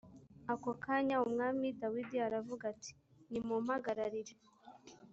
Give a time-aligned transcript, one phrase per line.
[0.53, 2.91] ako kanya umwami dawidi aravuga ati
[3.29, 4.33] nimumpamagarire